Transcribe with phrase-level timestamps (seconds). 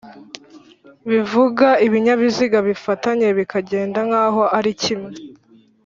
[1.09, 5.13] bivuga ibinyabiziga bifatanye bikagenda nk'aho ari kimwe